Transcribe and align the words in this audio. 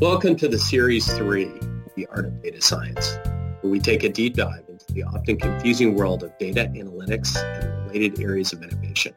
Welcome 0.00 0.34
to 0.36 0.48
the 0.48 0.58
Series 0.58 1.06
3, 1.16 1.44
The 1.94 2.08
Art 2.08 2.24
of 2.24 2.42
Data 2.42 2.60
Science, 2.60 3.16
where 3.60 3.70
we 3.70 3.78
take 3.78 4.02
a 4.02 4.08
deep 4.08 4.34
dive 4.34 4.64
into 4.68 4.92
the 4.92 5.04
often 5.04 5.36
confusing 5.36 5.94
world 5.94 6.24
of 6.24 6.36
data 6.36 6.68
analytics 6.74 7.36
and 7.36 7.86
related 7.86 8.20
areas 8.20 8.52
of 8.52 8.60
innovation. 8.64 9.14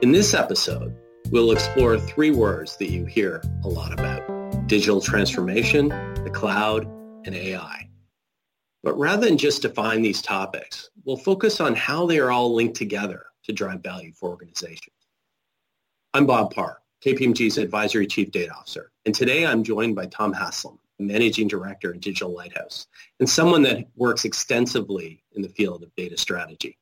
In 0.00 0.12
this 0.12 0.32
episode, 0.32 0.96
we'll 1.30 1.52
explore 1.52 1.98
three 1.98 2.30
words 2.30 2.78
that 2.78 2.90
you 2.90 3.04
hear 3.04 3.42
a 3.64 3.68
lot 3.68 3.92
about, 3.92 4.66
digital 4.66 5.02
transformation, 5.02 5.88
the 6.24 6.30
cloud, 6.32 6.86
and 7.26 7.34
AI. 7.34 7.90
But 8.82 8.98
rather 8.98 9.26
than 9.26 9.36
just 9.36 9.60
define 9.60 10.00
these 10.00 10.22
topics, 10.22 10.88
we'll 11.04 11.18
focus 11.18 11.60
on 11.60 11.74
how 11.74 12.06
they 12.06 12.18
are 12.18 12.30
all 12.30 12.54
linked 12.54 12.76
together 12.76 13.26
to 13.44 13.52
drive 13.52 13.82
value 13.82 14.14
for 14.14 14.30
organizations. 14.30 14.96
I'm 16.14 16.24
Bob 16.24 16.54
Parr, 16.54 16.80
KPMG's 17.06 17.56
Advisory 17.56 18.08
Chief 18.08 18.32
Data 18.32 18.52
Officer, 18.52 18.90
and 19.04 19.14
today 19.14 19.46
I'm 19.46 19.62
joined 19.62 19.94
by 19.94 20.06
Tom 20.06 20.32
Haslam, 20.32 20.80
Managing 20.98 21.46
Director 21.46 21.94
at 21.94 22.00
Digital 22.00 22.34
Lighthouse, 22.34 22.88
and 23.20 23.30
someone 23.30 23.62
that 23.62 23.86
works 23.94 24.24
extensively 24.24 25.22
in 25.30 25.42
the 25.42 25.48
field 25.48 25.84
of 25.84 25.94
data 25.94 26.18
strategy. 26.18 26.78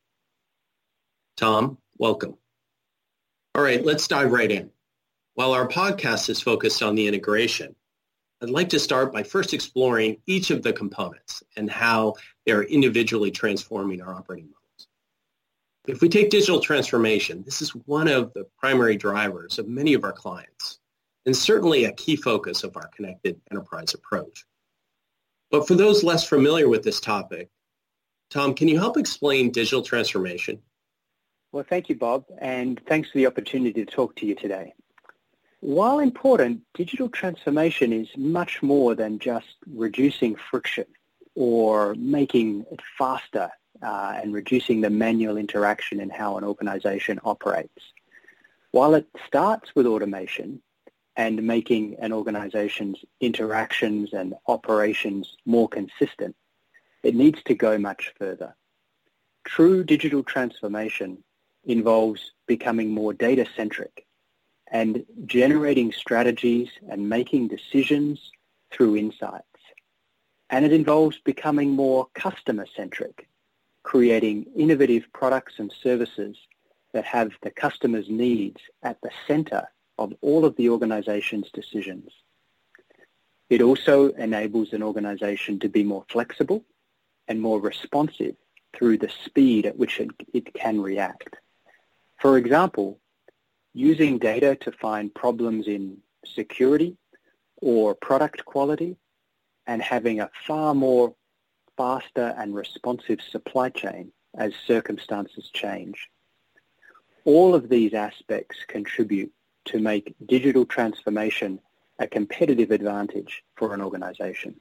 Tom, 1.36 1.76
welcome. 1.98 2.38
All 3.54 3.62
right, 3.62 3.84
let's 3.84 4.08
dive 4.08 4.32
right 4.32 4.50
in. 4.50 4.70
While 5.34 5.52
our 5.52 5.68
podcast 5.68 6.30
is 6.30 6.40
focused 6.40 6.82
on 6.82 6.94
the 6.94 7.06
integration, 7.06 7.76
I'd 8.42 8.48
like 8.48 8.70
to 8.70 8.80
start 8.80 9.12
by 9.12 9.24
first 9.24 9.52
exploring 9.52 10.22
each 10.26 10.50
of 10.50 10.62
the 10.62 10.72
components 10.72 11.42
and 11.54 11.70
how 11.70 12.14
they're 12.46 12.62
individually 12.62 13.30
transforming 13.30 14.00
our 14.00 14.14
operating 14.14 14.46
model. 14.46 14.63
If 15.86 16.00
we 16.00 16.08
take 16.08 16.30
digital 16.30 16.60
transformation, 16.60 17.42
this 17.44 17.60
is 17.60 17.74
one 17.74 18.08
of 18.08 18.32
the 18.32 18.46
primary 18.58 18.96
drivers 18.96 19.58
of 19.58 19.68
many 19.68 19.92
of 19.92 20.02
our 20.02 20.12
clients 20.12 20.78
and 21.26 21.36
certainly 21.36 21.84
a 21.84 21.92
key 21.92 22.16
focus 22.16 22.64
of 22.64 22.76
our 22.76 22.88
connected 22.88 23.40
enterprise 23.50 23.92
approach. 23.92 24.44
But 25.50 25.68
for 25.68 25.74
those 25.74 26.02
less 26.02 26.26
familiar 26.26 26.68
with 26.68 26.82
this 26.82 27.00
topic, 27.00 27.50
Tom, 28.30 28.54
can 28.54 28.68
you 28.68 28.78
help 28.78 28.96
explain 28.96 29.50
digital 29.50 29.82
transformation? 29.82 30.60
Well, 31.52 31.64
thank 31.68 31.88
you, 31.88 31.96
Bob, 31.96 32.24
and 32.38 32.80
thanks 32.88 33.10
for 33.10 33.18
the 33.18 33.26
opportunity 33.26 33.84
to 33.84 33.90
talk 33.90 34.16
to 34.16 34.26
you 34.26 34.34
today. 34.34 34.74
While 35.60 35.98
important, 35.98 36.62
digital 36.74 37.08
transformation 37.08 37.92
is 37.92 38.08
much 38.16 38.62
more 38.62 38.94
than 38.94 39.18
just 39.18 39.46
reducing 39.66 40.36
friction 40.36 40.86
or 41.34 41.94
making 41.94 42.64
it 42.70 42.80
faster 42.98 43.50
uh, 43.84 44.18
and 44.20 44.32
reducing 44.32 44.80
the 44.80 44.90
manual 44.90 45.36
interaction 45.36 46.00
in 46.00 46.08
how 46.08 46.38
an 46.38 46.44
organization 46.44 47.20
operates. 47.24 47.82
While 48.70 48.94
it 48.94 49.06
starts 49.26 49.74
with 49.74 49.86
automation 49.86 50.62
and 51.16 51.42
making 51.42 51.96
an 52.00 52.12
organization's 52.12 52.98
interactions 53.20 54.12
and 54.12 54.34
operations 54.48 55.36
more 55.44 55.68
consistent, 55.68 56.34
it 57.02 57.14
needs 57.14 57.40
to 57.44 57.54
go 57.54 57.78
much 57.78 58.12
further. 58.18 58.56
True 59.44 59.84
digital 59.84 60.22
transformation 60.22 61.22
involves 61.64 62.32
becoming 62.46 62.90
more 62.90 63.12
data-centric 63.12 64.06
and 64.68 65.04
generating 65.26 65.92
strategies 65.92 66.68
and 66.88 67.08
making 67.08 67.48
decisions 67.48 68.32
through 68.72 68.96
insights. 68.96 69.44
And 70.50 70.64
it 70.64 70.72
involves 70.72 71.18
becoming 71.18 71.70
more 71.70 72.08
customer-centric 72.14 73.28
creating 73.84 74.46
innovative 74.56 75.04
products 75.12 75.54
and 75.58 75.72
services 75.82 76.36
that 76.92 77.04
have 77.04 77.30
the 77.42 77.50
customer's 77.50 78.08
needs 78.08 78.60
at 78.82 79.00
the 79.02 79.10
center 79.28 79.68
of 79.98 80.12
all 80.20 80.44
of 80.44 80.56
the 80.56 80.68
organization's 80.70 81.50
decisions. 81.52 82.10
It 83.50 83.62
also 83.62 84.08
enables 84.10 84.72
an 84.72 84.82
organization 84.82 85.60
to 85.60 85.68
be 85.68 85.84
more 85.84 86.04
flexible 86.08 86.64
and 87.28 87.40
more 87.40 87.60
responsive 87.60 88.34
through 88.74 88.98
the 88.98 89.10
speed 89.24 89.66
at 89.66 89.76
which 89.76 90.00
it, 90.00 90.10
it 90.32 90.52
can 90.54 90.80
react. 90.80 91.36
For 92.20 92.38
example, 92.38 92.98
using 93.74 94.18
data 94.18 94.56
to 94.56 94.72
find 94.72 95.14
problems 95.14 95.68
in 95.68 95.98
security 96.24 96.96
or 97.60 97.94
product 97.94 98.44
quality 98.44 98.96
and 99.66 99.82
having 99.82 100.20
a 100.20 100.30
far 100.46 100.74
more 100.74 101.14
faster 101.76 102.34
and 102.38 102.54
responsive 102.54 103.20
supply 103.20 103.68
chain 103.68 104.12
as 104.36 104.52
circumstances 104.66 105.50
change. 105.52 106.08
All 107.24 107.54
of 107.54 107.68
these 107.68 107.94
aspects 107.94 108.58
contribute 108.68 109.32
to 109.66 109.78
make 109.78 110.14
digital 110.26 110.64
transformation 110.64 111.60
a 111.98 112.06
competitive 112.06 112.70
advantage 112.70 113.42
for 113.56 113.72
an 113.72 113.80
organization. 113.80 114.60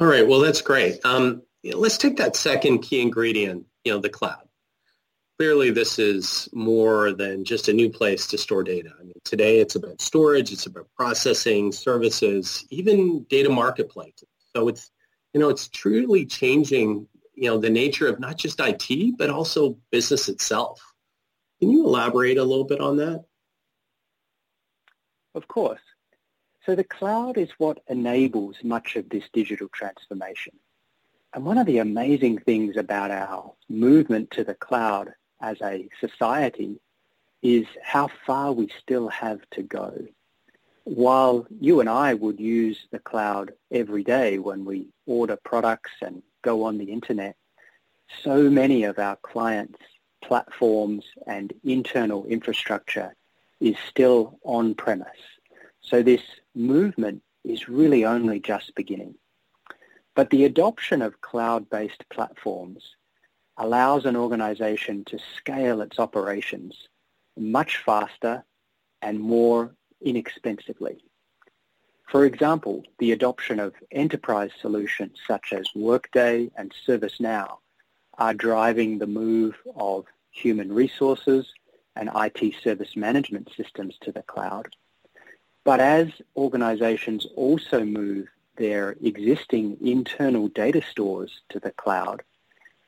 All 0.00 0.06
right, 0.06 0.26
well, 0.26 0.40
that's 0.40 0.60
great. 0.60 0.98
Um, 1.04 1.42
let's 1.64 1.96
take 1.96 2.16
that 2.18 2.36
second 2.36 2.80
key 2.80 3.00
ingredient, 3.00 3.66
you 3.84 3.92
know, 3.92 3.98
the 3.98 4.08
cloud. 4.08 4.42
Clearly, 5.38 5.70
this 5.70 5.98
is 5.98 6.48
more 6.52 7.12
than 7.12 7.44
just 7.44 7.68
a 7.68 7.72
new 7.72 7.90
place 7.90 8.26
to 8.28 8.38
store 8.38 8.64
data. 8.64 8.90
I 8.98 9.02
mean, 9.02 9.14
today 9.24 9.60
it's 9.60 9.74
about 9.74 10.00
storage, 10.00 10.50
it's 10.50 10.66
about 10.66 10.88
processing, 10.96 11.72
services, 11.72 12.64
even 12.70 13.24
data 13.24 13.50
marketplaces. 13.50 14.28
So 14.54 14.68
it's 14.68 14.90
you 15.36 15.40
know, 15.42 15.50
it's 15.50 15.68
truly 15.68 16.24
changing, 16.24 17.06
you 17.34 17.50
know, 17.50 17.58
the 17.58 17.68
nature 17.68 18.08
of 18.08 18.18
not 18.18 18.38
just 18.38 18.58
IT, 18.58 19.18
but 19.18 19.28
also 19.28 19.76
business 19.90 20.30
itself. 20.30 20.94
Can 21.60 21.70
you 21.70 21.84
elaborate 21.84 22.38
a 22.38 22.42
little 22.42 22.64
bit 22.64 22.80
on 22.80 22.96
that? 22.96 23.22
Of 25.34 25.46
course. 25.46 25.82
So 26.64 26.74
the 26.74 26.84
cloud 26.84 27.36
is 27.36 27.50
what 27.58 27.82
enables 27.86 28.56
much 28.64 28.96
of 28.96 29.10
this 29.10 29.24
digital 29.34 29.68
transformation. 29.68 30.54
And 31.34 31.44
one 31.44 31.58
of 31.58 31.66
the 31.66 31.80
amazing 31.80 32.38
things 32.38 32.78
about 32.78 33.10
our 33.10 33.52
movement 33.68 34.30
to 34.30 34.42
the 34.42 34.54
cloud 34.54 35.12
as 35.42 35.60
a 35.60 35.86
society 36.00 36.80
is 37.42 37.66
how 37.82 38.08
far 38.26 38.52
we 38.52 38.72
still 38.80 39.08
have 39.08 39.40
to 39.50 39.62
go 39.62 40.06
while 40.86 41.48
you 41.60 41.80
and 41.80 41.88
I 41.88 42.14
would 42.14 42.38
use 42.38 42.86
the 42.92 43.00
cloud 43.00 43.52
every 43.72 44.04
day 44.04 44.38
when 44.38 44.64
we 44.64 44.86
order 45.04 45.36
products 45.36 45.90
and 46.00 46.22
go 46.42 46.62
on 46.62 46.78
the 46.78 46.92
internet, 46.92 47.34
so 48.22 48.48
many 48.48 48.84
of 48.84 48.96
our 49.00 49.16
clients' 49.16 49.80
platforms 50.22 51.04
and 51.26 51.52
internal 51.64 52.24
infrastructure 52.26 53.16
is 53.58 53.74
still 53.90 54.38
on-premise. 54.44 55.08
So 55.80 56.04
this 56.04 56.22
movement 56.54 57.20
is 57.42 57.68
really 57.68 58.04
only 58.04 58.38
just 58.38 58.72
beginning. 58.76 59.16
But 60.14 60.30
the 60.30 60.44
adoption 60.44 61.02
of 61.02 61.20
cloud-based 61.20 62.08
platforms 62.10 62.94
allows 63.56 64.04
an 64.04 64.14
organization 64.14 65.04
to 65.06 65.18
scale 65.36 65.80
its 65.80 65.98
operations 65.98 66.76
much 67.36 67.78
faster 67.78 68.44
and 69.02 69.18
more 69.18 69.74
inexpensively. 70.00 70.98
For 72.08 72.24
example, 72.24 72.84
the 72.98 73.12
adoption 73.12 73.58
of 73.58 73.74
enterprise 73.90 74.50
solutions 74.60 75.18
such 75.26 75.52
as 75.52 75.66
Workday 75.74 76.50
and 76.56 76.72
ServiceNow 76.86 77.58
are 78.18 78.34
driving 78.34 78.98
the 78.98 79.06
move 79.06 79.56
of 79.74 80.06
human 80.30 80.72
resources 80.72 81.46
and 81.96 82.10
IT 82.14 82.54
service 82.62 82.96
management 82.96 83.50
systems 83.56 83.96
to 84.02 84.12
the 84.12 84.22
cloud. 84.22 84.68
But 85.64 85.80
as 85.80 86.08
organizations 86.36 87.26
also 87.34 87.84
move 87.84 88.28
their 88.56 88.96
existing 89.02 89.76
internal 89.80 90.48
data 90.48 90.82
stores 90.90 91.40
to 91.48 91.58
the 91.58 91.72
cloud, 91.72 92.22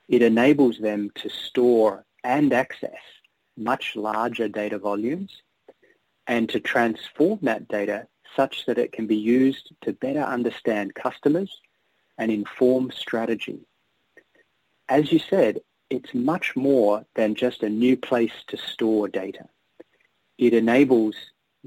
it 0.08 0.22
enables 0.22 0.78
them 0.78 1.10
to 1.16 1.28
store 1.28 2.04
and 2.22 2.52
access 2.52 3.00
much 3.56 3.96
larger 3.96 4.48
data 4.48 4.78
volumes 4.78 5.42
and 6.28 6.48
to 6.50 6.60
transform 6.60 7.38
that 7.42 7.66
data 7.66 8.06
such 8.36 8.66
that 8.66 8.78
it 8.78 8.92
can 8.92 9.06
be 9.06 9.16
used 9.16 9.72
to 9.80 9.92
better 9.94 10.20
understand 10.20 10.94
customers 10.94 11.60
and 12.18 12.30
inform 12.30 12.90
strategy. 12.90 13.60
As 14.88 15.10
you 15.10 15.18
said, 15.18 15.60
it's 15.90 16.14
much 16.14 16.54
more 16.54 17.06
than 17.14 17.34
just 17.34 17.62
a 17.62 17.68
new 17.68 17.96
place 17.96 18.44
to 18.48 18.58
store 18.58 19.08
data. 19.08 19.48
It 20.36 20.52
enables 20.52 21.16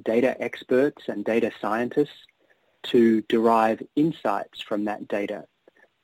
data 0.03 0.39
experts 0.39 1.03
and 1.07 1.25
data 1.25 1.51
scientists 1.59 2.25
to 2.83 3.21
derive 3.23 3.81
insights 3.95 4.61
from 4.61 4.85
that 4.85 5.07
data, 5.07 5.45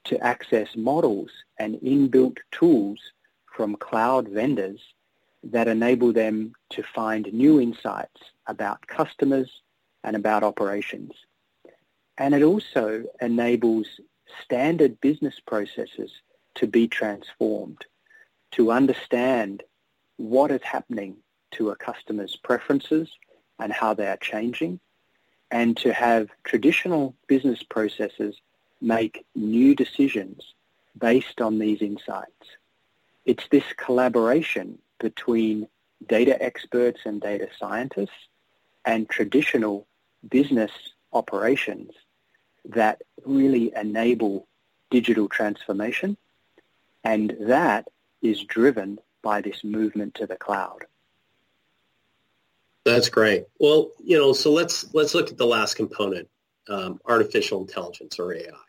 to 0.06 0.20
access 0.24 0.76
models 0.76 1.30
and 1.60 1.76
inbuilt 1.76 2.38
tools 2.52 3.00
from 3.46 3.76
cloud 3.76 4.28
vendors 4.28 4.82
that 5.44 5.68
enable 5.68 6.12
them 6.14 6.54
to 6.72 6.84
find 6.84 7.32
new 7.32 7.62
insights 7.62 8.22
about 8.48 8.88
customers 8.88 9.62
and 10.04 10.16
about 10.16 10.44
operations. 10.44 11.14
And 12.18 12.34
it 12.34 12.44
also 12.44 13.04
enables 13.22 13.88
standard 14.44 15.00
business 15.02 15.40
processes 15.40 16.12
to 16.56 16.68
be 16.68 16.88
transformed, 16.88 17.86
to 18.52 18.72
understand 18.72 19.64
what 20.18 20.52
is 20.52 20.64
happening 20.64 21.18
to 21.52 21.70
a 21.70 21.76
customer's 21.76 22.36
preferences 22.36 23.10
and 23.60 23.72
how 23.72 23.94
they 23.94 24.08
are 24.08 24.18
changing, 24.18 24.80
and 25.52 25.78
to 25.78 25.94
have 25.94 26.30
traditional 26.44 27.16
business 27.28 27.64
processes 27.64 28.36
make 28.82 29.26
new 29.36 29.76
decisions 29.76 30.54
based 30.98 31.42
on 31.42 31.60
these 31.60 31.82
insights. 31.82 32.58
It's 33.26 33.48
this 33.50 33.64
collaboration 33.78 34.80
between 35.00 35.68
data 36.08 36.42
experts 36.42 37.02
and 37.06 37.22
data 37.22 37.48
scientists 37.60 38.28
and 38.86 39.10
traditional 39.10 39.88
business 40.28 40.72
operations 41.14 41.92
that 42.66 43.02
really 43.26 43.72
enable 43.76 44.48
digital 44.90 45.28
transformation 45.28 46.18
and 47.04 47.36
that 47.42 47.88
is 48.22 48.44
driven 48.44 49.00
by 49.22 49.42
this 49.42 49.64
movement 49.64 50.16
to 50.16 50.28
the 50.28 50.36
cloud. 50.36 50.86
That's 52.86 53.10
great. 53.10 53.46
Well, 53.60 53.92
you 54.04 54.18
know, 54.18 54.34
so 54.34 54.52
let's 54.52 54.94
let's 54.94 55.14
look 55.14 55.30
at 55.30 55.38
the 55.38 55.46
last 55.46 55.76
component, 55.76 56.30
um, 56.70 57.00
artificial 57.06 57.62
intelligence 57.62 58.18
or 58.20 58.34
AI. 58.34 58.67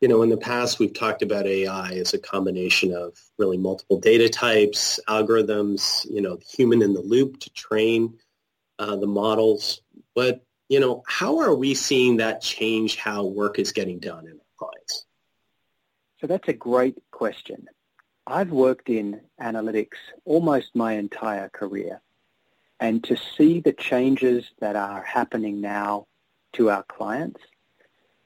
You 0.00 0.08
know, 0.08 0.22
in 0.22 0.28
the 0.28 0.36
past 0.36 0.78
we've 0.78 0.92
talked 0.92 1.22
about 1.22 1.46
AI 1.46 1.92
as 1.92 2.12
a 2.12 2.18
combination 2.18 2.92
of 2.92 3.18
really 3.38 3.56
multiple 3.56 3.98
data 3.98 4.28
types, 4.28 5.00
algorithms, 5.08 6.08
you 6.10 6.20
know, 6.20 6.38
human 6.46 6.82
in 6.82 6.92
the 6.92 7.00
loop 7.00 7.40
to 7.40 7.50
train 7.50 8.18
uh, 8.78 8.96
the 8.96 9.06
models. 9.06 9.80
But 10.14 10.42
you 10.68 10.80
know, 10.80 11.02
how 11.06 11.38
are 11.38 11.54
we 11.54 11.74
seeing 11.74 12.16
that 12.16 12.42
change 12.42 12.96
how 12.96 13.24
work 13.24 13.58
is 13.58 13.72
getting 13.72 14.00
done 14.00 14.26
in 14.26 14.32
our 14.32 14.56
clients? 14.58 15.06
So 16.20 16.26
that's 16.26 16.48
a 16.48 16.52
great 16.52 16.96
question. 17.10 17.66
I've 18.26 18.50
worked 18.50 18.88
in 18.88 19.20
analytics 19.40 19.98
almost 20.24 20.74
my 20.74 20.94
entire 20.94 21.48
career. 21.48 22.00
And 22.80 23.02
to 23.04 23.16
see 23.16 23.60
the 23.60 23.72
changes 23.72 24.44
that 24.60 24.76
are 24.76 25.02
happening 25.02 25.60
now 25.60 26.06
to 26.54 26.70
our 26.70 26.82
clients 26.82 27.40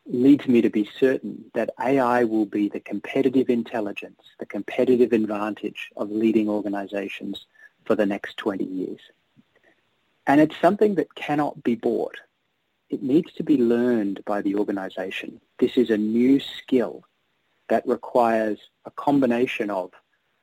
leads 0.07 0.47
me 0.49 0.61
to 0.63 0.71
be 0.71 0.89
certain 0.99 1.45
that 1.55 1.71
AI 1.79 2.25
will 2.25 2.47
be 2.47 2.69
the 2.69 2.81
competitive 2.81 3.49
intelligence, 3.49 4.21
the 4.39 4.47
competitive 4.47 5.13
advantage 5.13 5.91
of 5.97 6.11
leading 6.11 6.49
organizations 6.49 7.47
for 7.85 7.95
the 7.95 8.07
next 8.07 8.37
20 8.37 8.65
years. 8.65 9.01
And 10.27 10.41
it's 10.41 10.59
something 10.61 10.95
that 10.97 11.15
cannot 11.15 11.63
be 11.63 11.75
bought. 11.75 12.17
It 12.89 13.03
needs 13.03 13.33
to 13.35 13.43
be 13.43 13.57
learned 13.57 14.25
by 14.25 14.43
the 14.43 14.57
organization. 14.57 15.41
This 15.59 15.77
is 15.77 15.91
a 15.91 15.97
new 15.97 16.41
skill 16.41 17.05
that 17.69 17.87
requires 17.87 18.59
a 18.85 18.91
combination 18.91 19.71
of 19.71 19.93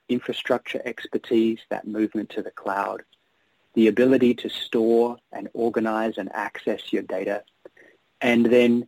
infrastructure 0.09 0.81
expertise, 0.86 1.59
that 1.69 1.88
movement 1.88 2.30
to 2.30 2.42
the 2.42 2.51
cloud, 2.51 3.04
the 3.74 3.88
ability 3.88 4.33
to 4.33 4.50
store 4.50 5.18
and 5.31 5.50
organize 5.54 6.18
and 6.18 6.31
access 6.33 6.94
your 6.94 7.04
data, 7.04 7.44
and 8.21 8.45
then 8.45 8.88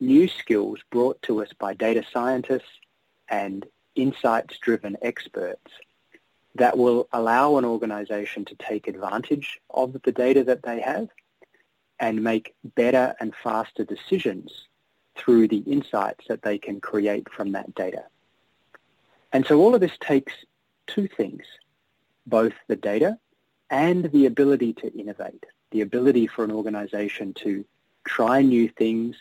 new 0.00 0.28
skills 0.28 0.78
brought 0.90 1.20
to 1.22 1.42
us 1.42 1.48
by 1.58 1.74
data 1.74 2.04
scientists 2.12 2.80
and 3.28 3.66
insights-driven 3.94 4.96
experts 5.02 5.70
that 6.54 6.76
will 6.76 7.08
allow 7.12 7.56
an 7.56 7.64
organization 7.64 8.44
to 8.44 8.54
take 8.56 8.88
advantage 8.88 9.60
of 9.70 10.00
the 10.04 10.12
data 10.12 10.44
that 10.44 10.62
they 10.62 10.80
have 10.80 11.08
and 11.98 12.22
make 12.22 12.54
better 12.74 13.14
and 13.20 13.34
faster 13.42 13.84
decisions 13.84 14.66
through 15.16 15.48
the 15.48 15.58
insights 15.58 16.26
that 16.28 16.42
they 16.42 16.58
can 16.58 16.80
create 16.80 17.30
from 17.30 17.52
that 17.52 17.74
data. 17.74 18.04
And 19.32 19.46
so 19.46 19.60
all 19.60 19.74
of 19.74 19.80
this 19.80 19.96
takes 20.00 20.32
two 20.86 21.08
things, 21.08 21.42
both 22.26 22.52
the 22.68 22.76
data 22.76 23.18
and 23.70 24.04
the 24.12 24.26
ability 24.26 24.74
to 24.74 24.92
innovate, 24.98 25.44
the 25.70 25.80
ability 25.80 26.26
for 26.26 26.44
an 26.44 26.52
organization 26.52 27.34
to 27.34 27.64
try 28.04 28.42
new 28.42 28.68
things, 28.68 29.16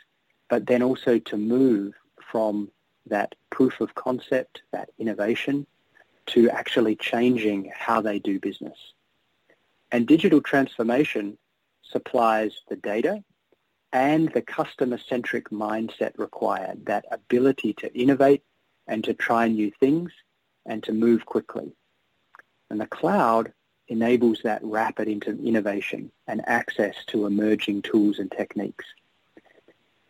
but 0.49 0.65
then 0.67 0.83
also 0.83 1.19
to 1.19 1.37
move 1.37 1.93
from 2.31 2.69
that 3.07 3.35
proof 3.49 3.81
of 3.81 3.95
concept, 3.95 4.61
that 4.71 4.89
innovation, 4.97 5.65
to 6.27 6.49
actually 6.49 6.95
changing 6.95 7.71
how 7.75 8.01
they 8.01 8.19
do 8.19 8.39
business. 8.39 8.77
And 9.91 10.07
digital 10.07 10.41
transformation 10.41 11.37
supplies 11.83 12.61
the 12.67 12.75
data 12.75 13.23
and 13.93 14.29
the 14.33 14.41
customer-centric 14.41 15.51
mindset 15.51 16.17
required, 16.17 16.85
that 16.87 17.05
ability 17.11 17.73
to 17.73 17.93
innovate 17.97 18.43
and 18.87 19.03
to 19.03 19.13
try 19.13 19.47
new 19.47 19.71
things 19.79 20.11
and 20.65 20.83
to 20.83 20.91
move 20.91 21.25
quickly. 21.25 21.71
And 22.69 22.81
the 22.81 22.87
cloud 22.87 23.53
enables 23.87 24.41
that 24.43 24.63
rapid 24.63 25.07
innovation 25.07 26.11
and 26.27 26.41
access 26.47 26.95
to 27.05 27.27
emerging 27.27 27.83
tools 27.83 28.17
and 28.17 28.31
techniques. 28.31 28.85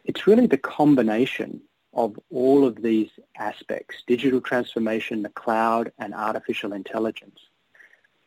It's 0.05 0.27
really 0.27 0.45
the 0.45 0.57
combination 0.57 1.61
of 1.93 2.19
all 2.29 2.65
of 2.65 2.81
these 2.81 3.09
aspects, 3.37 4.03
digital 4.05 4.39
transformation, 4.39 5.23
the 5.23 5.29
cloud, 5.29 5.91
and 5.97 6.13
artificial 6.13 6.73
intelligence, 6.73 7.39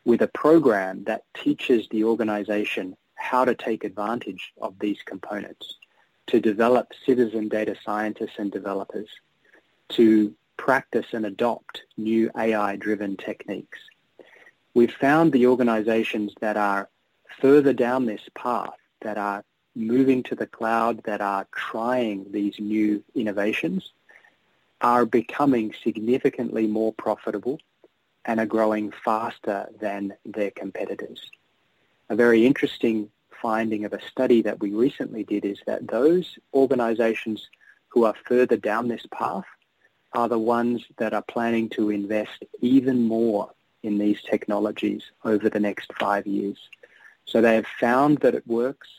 with 0.03 0.21
a 0.21 0.27
program 0.27 1.03
that 1.05 1.23
teaches 1.33 1.87
the 1.89 2.03
organization 2.03 2.97
how 3.15 3.45
to 3.45 3.55
take 3.55 3.83
advantage 3.83 4.53
of 4.61 4.77
these 4.79 5.01
components, 5.05 5.77
to 6.27 6.39
develop 6.39 6.91
citizen 7.05 7.47
data 7.47 7.75
scientists 7.85 8.37
and 8.37 8.51
developers, 8.51 9.09
to 9.89 10.33
practice 10.57 11.07
and 11.13 11.25
adopt 11.25 11.83
new 11.97 12.29
AI-driven 12.37 13.15
techniques. 13.15 13.79
We've 14.73 14.93
found 14.93 15.31
the 15.31 15.47
organizations 15.47 16.33
that 16.41 16.57
are 16.57 16.89
further 17.39 17.73
down 17.73 18.05
this 18.05 18.21
path, 18.35 18.73
that 19.01 19.17
are 19.17 19.45
moving 19.79 20.23
to 20.23 20.35
the 20.35 20.45
cloud, 20.45 21.03
that 21.03 21.21
are 21.21 21.47
trying 21.55 22.31
these 22.31 22.59
new 22.59 23.03
innovations, 23.15 23.91
are 24.81 25.05
becoming 25.05 25.73
significantly 25.83 26.67
more 26.67 26.93
profitable 26.93 27.59
and 28.25 28.39
are 28.39 28.45
growing 28.45 28.91
faster 29.03 29.67
than 29.79 30.13
their 30.25 30.51
competitors. 30.51 31.29
A 32.09 32.15
very 32.15 32.45
interesting 32.45 33.09
finding 33.41 33.85
of 33.85 33.93
a 33.93 34.01
study 34.01 34.41
that 34.41 34.59
we 34.59 34.71
recently 34.71 35.23
did 35.23 35.45
is 35.45 35.59
that 35.65 35.87
those 35.87 36.37
organizations 36.53 37.47
who 37.87 38.03
are 38.03 38.15
further 38.27 38.57
down 38.57 38.87
this 38.87 39.05
path 39.11 39.45
are 40.13 40.27
the 40.27 40.39
ones 40.39 40.83
that 40.97 41.13
are 41.13 41.21
planning 41.21 41.69
to 41.69 41.89
invest 41.89 42.43
even 42.61 43.07
more 43.07 43.51
in 43.83 43.97
these 43.97 44.21
technologies 44.21 45.03
over 45.23 45.49
the 45.49 45.59
next 45.59 45.93
five 45.93 46.27
years. 46.27 46.57
So 47.25 47.41
they 47.41 47.55
have 47.55 47.67
found 47.79 48.19
that 48.19 48.35
it 48.35 48.47
works. 48.47 48.89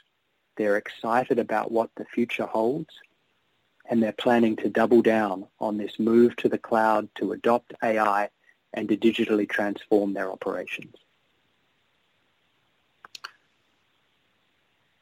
They're 0.61 0.77
excited 0.77 1.39
about 1.39 1.73
what 1.73 1.89
the 1.97 2.05
future 2.05 2.45
holds 2.45 2.95
and 3.89 4.03
they're 4.03 4.13
planning 4.13 4.57
to 4.57 4.69
double 4.69 5.01
down 5.01 5.47
on 5.59 5.79
this 5.79 5.99
move 5.99 6.37
to 6.37 6.51
the 6.51 6.59
cloud 6.59 7.09
to 7.15 7.33
adopt 7.33 7.73
AI 7.83 8.29
and 8.75 8.87
to 8.91 8.95
digitally 8.95 9.49
transform 9.49 10.13
their 10.13 10.31
operations. 10.31 10.95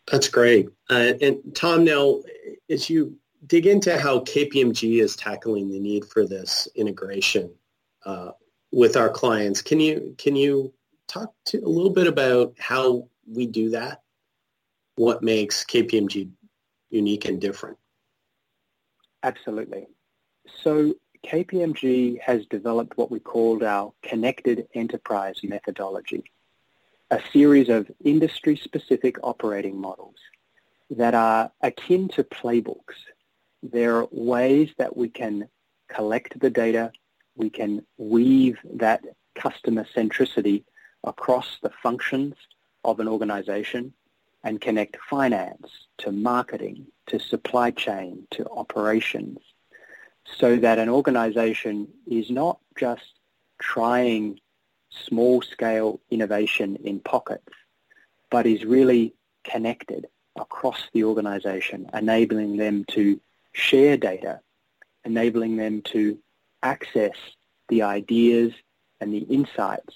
That's 0.09 0.29
great. 0.29 0.69
Uh, 0.89 1.15
and 1.21 1.41
Tom, 1.57 1.83
now, 1.83 2.21
as 2.71 2.89
you 2.89 3.19
dig 3.49 3.67
into 3.67 3.99
how 3.99 4.21
KPMG 4.21 5.03
is 5.03 5.17
tackling 5.17 5.73
the 5.73 5.81
need 5.81 6.05
for 6.05 6.25
this 6.25 6.69
integration 6.77 7.51
uh, 8.07 8.31
with 8.71 8.97
our 8.97 9.11
clients. 9.11 9.61
Can 9.61 9.81
you 9.81 10.15
can 10.19 10.37
you 10.37 10.73
talk 11.09 11.35
to 11.47 11.59
a 11.59 11.69
little 11.69 11.91
bit 11.91 12.07
about 12.07 12.55
how 12.61 13.09
we 13.27 13.45
do 13.45 13.71
that? 13.71 14.03
What 14.99 15.23
makes 15.23 15.65
KPMG 15.65 16.31
unique 16.91 17.25
and 17.25 17.41
different? 17.41 17.79
Absolutely. 19.23 19.87
So 20.63 20.95
KPMG 21.27 22.21
has 22.21 22.47
developed 22.47 22.97
what 22.97 23.11
we 23.11 23.21
called 23.21 23.63
our 23.63 23.93
connected 24.03 24.67
enterprise 24.75 25.41
methodology, 25.43 26.25
a 27.11 27.21
series 27.33 27.69
of 27.69 27.91
industry-specific 28.05 29.17
operating 29.23 29.81
models 29.81 30.17
that 30.91 31.15
are 31.15 31.51
akin 31.63 32.09
to 32.09 32.25
playbooks 32.25 32.99
there 33.63 33.97
are 33.97 34.09
ways 34.11 34.71
that 34.79 34.97
we 34.97 35.09
can 35.09 35.49
collect 35.89 36.39
the 36.41 36.51
data, 36.51 36.93
we 37.35 37.51
can 37.51 37.85
weave 37.97 38.59
that 38.75 39.03
customer 39.35 39.87
centricity 39.97 40.65
across 41.05 41.59
the 41.63 41.71
functions 41.83 42.35
of 42.85 43.01
an 43.01 43.09
organization 43.09 43.93
and 44.45 44.61
connect 44.61 44.97
finance 45.09 45.69
to 45.99 46.13
marketing, 46.13 46.87
to 47.07 47.19
supply 47.19 47.71
chain, 47.71 48.27
to 48.31 48.49
operations, 48.51 49.39
so 50.25 50.57
that 50.57 50.79
an 50.79 50.89
organization 50.89 51.89
is 52.07 52.31
not 52.31 52.59
just 52.79 53.15
trying 53.61 54.39
small-scale 54.91 56.01
innovation 56.11 56.77
in 56.85 57.01
pockets, 57.01 57.53
but 58.31 58.47
is 58.47 58.65
really 58.65 59.15
connected 59.45 60.07
across 60.37 60.89
the 60.93 61.05
organization, 61.05 61.89
enabling 61.93 62.57
them 62.57 62.85
to 62.89 63.21
share 63.53 63.97
data, 63.97 64.41
enabling 65.05 65.57
them 65.57 65.83
to 65.83 66.19
access 66.63 67.17
the 67.69 67.83
ideas 67.83 68.53
and 69.01 69.13
the 69.13 69.19
insights 69.19 69.95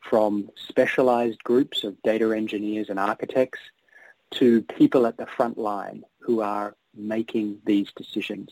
from 0.00 0.50
specialized 0.56 1.42
groups 1.44 1.84
of 1.84 2.00
data 2.02 2.32
engineers 2.32 2.88
and 2.88 2.98
architects 2.98 3.60
to 4.32 4.62
people 4.62 5.06
at 5.06 5.16
the 5.16 5.26
front 5.26 5.58
line 5.58 6.04
who 6.20 6.40
are 6.40 6.76
making 6.94 7.58
these 7.64 7.88
decisions. 7.96 8.50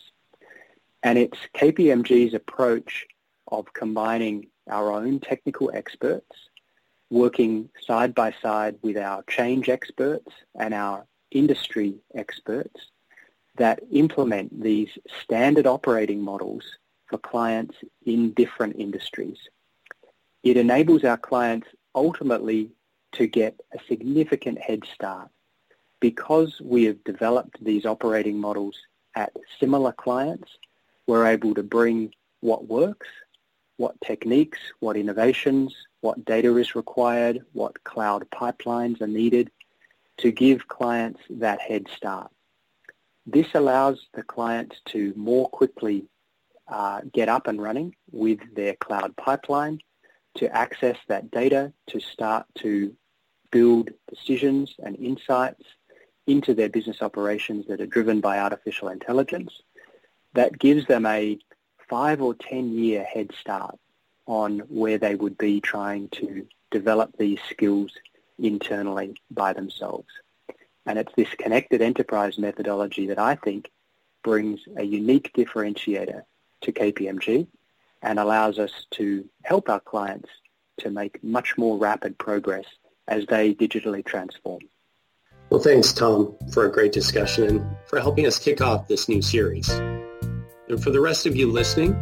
And 1.02 1.18
it's 1.18 1.38
KPMG's 1.56 2.35
approach 2.35 3.06
of 3.49 3.73
combining 3.73 4.49
our 4.68 4.92
own 4.92 5.20
technical 5.20 5.70
experts, 5.73 6.37
working 7.11 7.70
side 7.87 8.14
by 8.14 8.35
side 8.42 8.76
with 8.82 8.97
our 8.97 9.23
change 9.28 9.68
experts 9.68 10.30
and 10.58 10.75
our 10.75 11.06
industry 11.30 11.94
experts 12.14 12.90
that 13.56 13.80
implement 13.90 14.62
these 14.62 14.88
standard 15.23 15.66
operating 15.66 16.20
models 16.20 16.64
for 17.06 17.18
clients 17.18 17.76
in 18.04 18.32
different 18.32 18.76
industries. 18.78 19.38
It 20.42 20.56
enables 20.56 21.04
our 21.04 21.16
clients 21.16 21.68
ultimately 21.94 22.70
to 23.12 23.26
get 23.26 23.58
a 23.73 23.78
significant 23.88 24.58
head 24.58 24.82
start 24.94 25.30
because 26.00 26.61
we 26.61 26.85
have 26.85 27.02
developed 27.05 27.62
these 27.64 27.85
operating 27.85 28.38
models 28.38 28.76
at 29.14 29.33
similar 29.59 29.93
clients, 29.93 30.49
we're 31.07 31.26
able 31.26 31.55
to 31.55 31.62
bring 31.62 32.12
what 32.40 32.67
works, 32.69 33.09
what 33.76 34.00
techniques, 34.00 34.59
what 34.81 34.97
innovations, 34.97 35.75
what 36.00 36.25
data 36.25 36.57
is 36.57 36.75
required, 36.75 37.45
what 37.52 37.83
cloud 37.85 38.26
pipelines 38.31 39.00
are 39.00 39.07
needed 39.09 39.50
to 40.19 40.31
give 40.31 40.69
clients 40.69 41.21
that 41.31 41.61
head 41.61 41.87
start. 41.97 42.31
This 43.26 43.49
allows 43.55 44.07
the 44.14 44.23
clients 44.23 44.76
to 44.87 45.12
more 45.17 45.49
quickly 45.49 46.07
uh, 46.69 47.00
get 47.12 47.28
up 47.28 47.47
and 47.47 47.61
running 47.61 47.95
with 48.11 48.40
their 48.55 48.75
cloud 48.75 49.17
pipeline, 49.17 49.81
to 50.35 50.55
access 50.55 50.97
that 51.09 51.31
data, 51.31 51.73
to 51.88 51.99
start 51.99 52.47
to 52.57 52.95
build 53.50 53.90
decisions 54.09 54.75
and 54.78 54.97
insights 54.97 55.64
into 56.28 56.54
their 56.54 56.68
business 56.68 57.02
operations 57.02 57.66
that 57.66 57.80
are 57.80 57.87
driven 57.87 58.20
by 58.20 58.38
artificial 58.38 58.88
intelligence 58.88 59.62
that 60.35 60.58
gives 60.58 60.87
them 60.87 61.06
a 61.06 61.38
five 61.88 62.20
or 62.20 62.35
ten 62.35 62.73
year 62.73 63.02
head 63.02 63.30
start 63.40 63.76
on 64.26 64.58
where 64.68 64.99
they 64.99 65.14
would 65.14 65.38
be 65.38 65.61
trying 65.61 66.08
to 66.11 66.47
develop 66.70 67.16
these 67.16 67.38
skills 67.50 67.90
internally 68.38 69.16
by 69.30 69.54
themselves. 69.54 70.08
And 70.85 70.99
it's 70.99 71.12
this 71.16 71.30
connected 71.30 71.80
enterprise 71.80 72.38
methodology 72.38 73.06
that 73.06 73.18
I 73.18 73.35
think 73.35 73.70
brings 74.23 74.61
a 74.76 74.85
unique 74.85 75.32
differentiator 75.35 76.23
to 76.61 76.73
KPMG 76.73 77.47
and 78.02 78.18
allows 78.18 78.58
us 78.58 78.87
to 78.92 79.25
help 79.44 79.70
our 79.70 79.80
clients 79.80 80.28
to 80.80 80.90
make 80.90 81.25
much 81.25 81.56
more 81.56 81.78
rapid 81.78 82.18
progress 82.18 82.66
as 83.06 83.25
they 83.26 83.54
digitally 83.54 84.04
transform. 84.04 84.61
Well, 85.50 85.61
thanks, 85.61 85.93
Tom, 85.93 86.37
for 86.52 86.67
a 86.67 86.71
great 86.71 86.93
discussion 86.93 87.45
and 87.45 87.76
for 87.87 88.00
helping 88.00 88.26
us 88.26 88.38
kick 88.38 88.61
off 88.61 88.87
this 88.87 89.09
new 89.09 89.23
series. 89.23 89.69
And 89.69 90.83
for 90.83 90.90
the 90.90 91.00
rest 91.00 91.25
of 91.25 91.35
you 91.35 91.50
listening, 91.50 91.97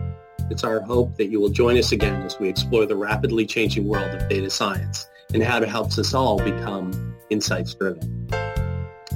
it's 0.51 0.65
our 0.65 0.81
hope 0.81 1.17
that 1.17 1.27
you 1.27 1.41
will 1.41 1.51
join 1.51 1.79
us 1.79 1.93
again 1.93 2.23
as 2.23 2.39
we 2.39 2.49
explore 2.49 2.87
the 2.87 2.97
rapidly 2.97 3.47
changing 3.47 3.87
world 3.87 4.11
of 4.15 4.29
data 4.29 4.51
science 4.51 5.09
and 5.33 5.43
how 5.43 5.61
it 5.61 5.69
helps 5.69 5.99
us 5.99 6.13
all 6.15 6.39
become 6.39 7.17
insights 7.31 7.75
driven. 7.75 8.29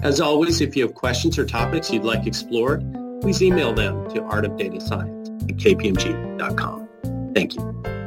As 0.03 0.21
always, 0.21 0.61
if 0.61 0.77
you 0.77 0.87
have 0.87 0.95
questions 0.95 1.39
or 1.39 1.45
topics 1.45 1.91
you'd 1.91 2.05
like 2.05 2.27
explored, 2.27 2.85
please 3.21 3.43
email 3.43 3.73
them 3.73 4.09
to 4.11 4.21
artofdatascience 4.21 5.51
at 5.51 5.57
kpmg.com. 5.57 6.89
Thank 7.35 7.55
you. 7.57 8.00